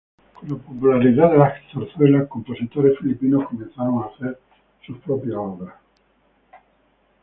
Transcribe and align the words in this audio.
Con 0.33 0.49
la 0.49 0.55
popularidad 0.57 1.29
de 1.31 1.37
las 1.37 1.53
zarzuelas, 1.71 2.27
compositores 2.27 2.97
filipinos 2.97 3.47
comenzaron 3.47 4.01
a 4.01 4.07
hacer 4.07 4.39
sus 4.83 4.97
propias 4.97 5.35
obras. 5.35 5.75